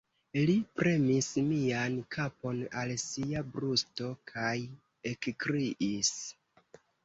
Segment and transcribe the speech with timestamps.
[0.45, 4.57] Li premis mian kapon al sia brusto kaj
[5.15, 6.15] ekkriis: